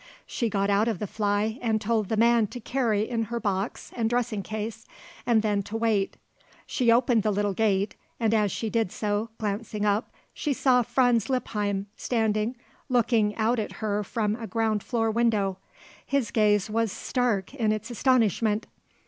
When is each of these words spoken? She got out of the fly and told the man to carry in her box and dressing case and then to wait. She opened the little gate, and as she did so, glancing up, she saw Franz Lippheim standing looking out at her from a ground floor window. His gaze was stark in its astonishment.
She 0.25 0.49
got 0.49 0.71
out 0.71 0.87
of 0.87 0.97
the 0.97 1.05
fly 1.05 1.59
and 1.61 1.79
told 1.79 2.09
the 2.09 2.17
man 2.17 2.47
to 2.47 2.59
carry 2.59 3.07
in 3.07 3.25
her 3.25 3.39
box 3.39 3.91
and 3.95 4.09
dressing 4.09 4.41
case 4.41 4.83
and 5.27 5.43
then 5.43 5.61
to 5.61 5.77
wait. 5.77 6.17
She 6.65 6.91
opened 6.91 7.21
the 7.21 7.29
little 7.29 7.53
gate, 7.53 7.93
and 8.19 8.33
as 8.33 8.51
she 8.51 8.67
did 8.67 8.91
so, 8.91 9.29
glancing 9.37 9.85
up, 9.85 10.11
she 10.33 10.53
saw 10.53 10.81
Franz 10.81 11.29
Lippheim 11.29 11.85
standing 11.95 12.57
looking 12.89 13.35
out 13.35 13.59
at 13.59 13.73
her 13.73 14.03
from 14.03 14.35
a 14.37 14.47
ground 14.47 14.81
floor 14.81 15.11
window. 15.11 15.59
His 16.03 16.31
gaze 16.31 16.67
was 16.67 16.91
stark 16.91 17.53
in 17.53 17.71
its 17.71 17.91
astonishment. 17.91 18.65